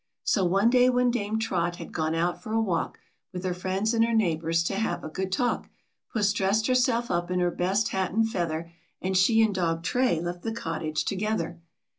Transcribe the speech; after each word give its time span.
So 0.23 0.43
one 0.43 0.71
day 0.71 0.89
when 0.89 1.11
Dame 1.11 1.37
Trot 1.37 1.75
had 1.75 1.91
gone 1.91 2.15
out 2.15 2.41
for 2.41 2.51
a 2.53 2.59
walk, 2.59 2.99
With 3.31 3.43
her 3.43 3.53
friends 3.53 3.93
and 3.93 4.03
her 4.03 4.15
neighbors 4.15 4.63
to 4.63 4.73
have 4.75 5.03
a 5.03 5.09
good 5.09 5.31
talk. 5.31 5.69
Puss 6.11 6.33
dressed 6.33 6.65
herself 6.65 7.11
up 7.11 7.29
in 7.29 7.39
her 7.39 7.51
best 7.51 7.89
hat 7.89 8.11
and 8.11 8.25
leather, 8.33 8.71
And 8.99 9.15
she 9.15 9.43
and 9.43 9.53
dog 9.53 9.83
Tray 9.83 10.19
left 10.19 10.41
the 10.41 10.53
cottage 10.53 11.05
together. 11.05 11.59